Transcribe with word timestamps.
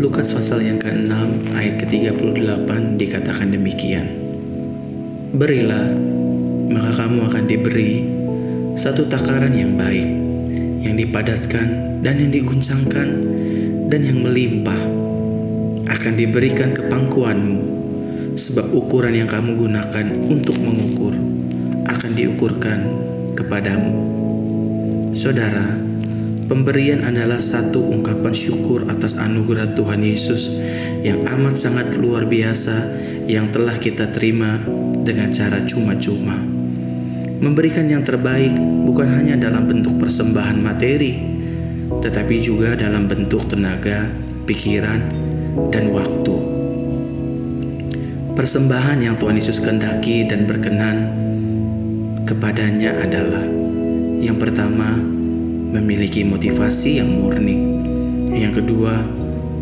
Lukas 0.00 0.32
pasal 0.32 0.64
yang 0.64 0.80
ke-6 0.80 1.12
ayat 1.52 1.76
ke-38 1.76 2.70
dikatakan 2.96 3.52
demikian. 3.52 4.08
Berilah, 5.36 5.92
maka 6.72 7.04
kamu 7.04 7.28
akan 7.28 7.44
diberi 7.44 8.08
satu 8.80 9.04
takaran 9.04 9.52
yang 9.52 9.76
baik, 9.76 10.08
yang 10.80 10.96
dipadatkan 10.96 12.00
dan 12.00 12.16
yang 12.16 12.32
diguncangkan 12.32 13.08
dan 13.92 14.00
yang 14.00 14.24
melimpah 14.24 14.80
akan 15.84 16.12
diberikan 16.16 16.72
ke 16.72 16.80
pangkuanmu, 16.88 17.60
sebab 18.40 18.72
ukuran 18.72 19.12
yang 19.12 19.28
kamu 19.28 19.52
gunakan 19.52 20.06
untuk 20.32 20.56
mengukur 20.64 21.12
akan 21.84 22.10
diukurkan 22.16 22.88
kepadamu. 23.36 23.92
Saudara, 25.12 25.89
Pemberian 26.50 27.06
adalah 27.06 27.38
satu 27.38 27.78
ungkapan 27.78 28.34
syukur 28.34 28.82
atas 28.90 29.14
anugerah 29.14 29.70
Tuhan 29.70 30.02
Yesus 30.02 30.58
yang 31.06 31.22
amat 31.22 31.54
sangat 31.54 31.94
luar 31.94 32.26
biasa 32.26 32.90
yang 33.30 33.54
telah 33.54 33.78
kita 33.78 34.10
terima 34.10 34.58
dengan 35.06 35.30
cara 35.30 35.62
cuma-cuma. 35.62 36.34
Memberikan 37.38 37.86
yang 37.86 38.02
terbaik 38.02 38.50
bukan 38.82 39.14
hanya 39.14 39.38
dalam 39.38 39.70
bentuk 39.70 39.94
persembahan 40.02 40.58
materi, 40.58 41.22
tetapi 42.02 42.42
juga 42.42 42.74
dalam 42.74 43.06
bentuk 43.06 43.46
tenaga, 43.46 44.10
pikiran, 44.42 45.06
dan 45.70 45.94
waktu. 45.94 46.34
Persembahan 48.34 48.98
yang 48.98 49.14
Tuhan 49.22 49.38
Yesus 49.38 49.62
kehendaki 49.62 50.26
dan 50.26 50.50
berkenan 50.50 51.14
kepadanya 52.26 52.98
adalah 53.06 53.46
yang 54.18 54.34
pertama, 54.34 55.19
memiliki 55.70 56.26
motivasi 56.26 56.98
yang 56.98 57.10
murni. 57.22 57.56
Yang 58.34 58.62
kedua, 58.62 59.06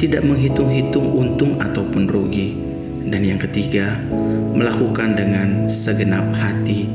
tidak 0.00 0.24
menghitung-hitung 0.24 1.06
untung 1.12 1.60
ataupun 1.60 2.08
rugi. 2.08 2.56
Dan 3.08 3.24
yang 3.24 3.40
ketiga, 3.40 3.96
melakukan 4.52 5.16
dengan 5.16 5.64
segenap 5.68 6.28
hati, 6.36 6.88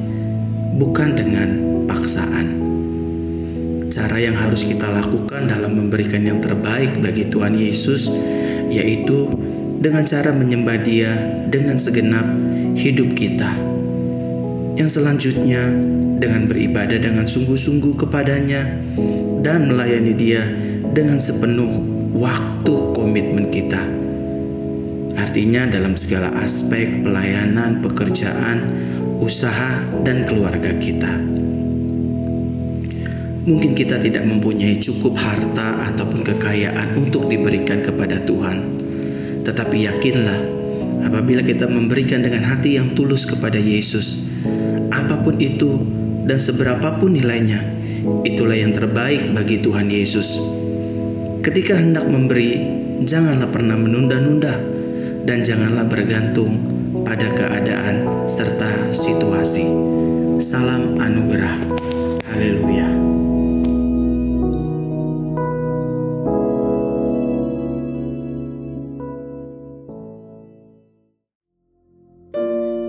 bukan 0.77 1.17
dengan 1.17 1.49
paksaan. 1.89 2.61
Cara 3.93 4.17
yang 4.17 4.33
harus 4.33 4.65
kita 4.65 4.89
lakukan 4.89 5.45
dalam 5.45 5.77
memberikan 5.77 6.25
yang 6.25 6.41
terbaik 6.41 6.97
bagi 6.97 7.29
Tuhan 7.29 7.53
Yesus 7.53 8.09
yaitu 8.73 9.29
dengan 9.77 10.01
cara 10.01 10.33
menyembah 10.33 10.81
Dia 10.81 11.13
dengan 11.49 11.77
segenap 11.77 12.25
hidup 12.73 13.13
kita. 13.13 13.72
Yang 14.73 14.97
selanjutnya, 14.97 15.69
dengan 16.17 16.49
beribadah 16.49 16.97
dengan 16.97 17.29
sungguh-sungguh 17.29 17.93
kepadanya 17.93 18.65
dan 19.45 19.69
melayani 19.69 20.17
Dia 20.17 20.41
dengan 20.97 21.21
sepenuh 21.21 21.77
waktu 22.17 22.73
komitmen 22.97 23.53
kita. 23.53 23.77
Artinya, 25.13 25.69
dalam 25.69 25.93
segala 25.93 26.33
aspek 26.41 27.05
pelayanan, 27.05 27.85
pekerjaan, 27.85 28.65
usaha, 29.21 29.77
dan 30.01 30.25
keluarga 30.25 30.73
kita. 30.81 31.21
Mungkin 33.43 33.77
kita 33.77 34.01
tidak 34.01 34.25
mempunyai 34.25 34.81
cukup 34.81 35.13
harta 35.21 35.93
ataupun 35.93 36.25
kekayaan 36.25 36.97
untuk 36.97 37.29
diberikan 37.29 37.85
kepada 37.85 38.17
Tuhan, 38.25 38.57
tetapi 39.45 39.85
yakinlah, 39.85 40.39
apabila 41.05 41.45
kita 41.45 41.69
memberikan 41.69 42.25
dengan 42.25 42.41
hati 42.47 42.81
yang 42.81 42.95
tulus 42.97 43.27
kepada 43.27 43.59
Yesus, 43.59 44.32
apa 45.03 45.19
pun 45.19 45.35
itu 45.35 45.83
dan 46.23 46.39
seberapapun 46.39 47.11
nilainya, 47.11 47.59
itulah 48.23 48.55
yang 48.55 48.71
terbaik 48.71 49.35
bagi 49.35 49.59
Tuhan 49.59 49.91
Yesus. 49.91 50.39
Ketika 51.43 51.75
hendak 51.75 52.07
memberi, 52.07 52.55
janganlah 53.03 53.51
pernah 53.51 53.75
menunda-nunda 53.75 54.55
dan 55.27 55.43
janganlah 55.43 55.83
bergantung 55.91 56.63
pada 57.03 57.27
keadaan 57.35 58.27
serta 58.31 58.95
situasi. 58.95 59.67
Salam 60.39 60.95
anugerah. 60.97 61.92